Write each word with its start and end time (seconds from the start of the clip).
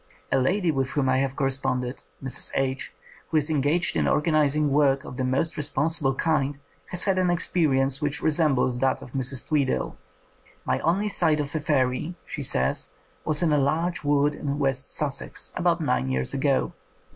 A 0.31 0.39
lady 0.39 0.71
with 0.71 0.89
whom 0.93 1.07
I 1.07 1.17
have 1.19 1.35
corresponded, 1.35 2.03
Mrs. 2.23 2.49
H., 2.55 2.91
who 3.29 3.37
is 3.37 3.51
engaged 3.51 3.95
in 3.95 4.07
organizing 4.07 4.71
work 4.71 5.03
of 5.03 5.17
the 5.17 5.23
most 5.23 5.57
responsible 5.57 6.15
kind, 6.15 6.57
has 6.87 7.03
had 7.03 7.19
an 7.19 7.29
experience 7.29 8.01
which 8.01 8.19
resembles 8.19 8.79
that 8.79 9.03
of 9.03 9.11
Mrs. 9.13 9.47
Tweedale. 9.47 9.95
My 10.65 10.79
only 10.79 11.07
sight 11.07 11.39
of 11.39 11.53
a 11.53 11.59
fairy," 11.59 12.15
she 12.25 12.41
says, 12.41 12.87
"was 13.25 13.43
in 13.43 13.53
a 13.53 13.59
large 13.59 14.03
wood 14.03 14.33
in 14.33 14.57
West 14.57 14.91
Sussex, 14.91 15.51
about 15.55 15.79
nine 15.81 16.09
years 16.09 16.33
ago. 16.33 16.73